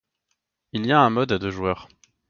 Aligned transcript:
Il 0.73 0.87
y 0.87 0.91
a 0.93 0.99
un 0.99 1.11
mode 1.11 1.31
à 1.31 1.37
deux 1.37 1.51
joueurs. 1.51 1.87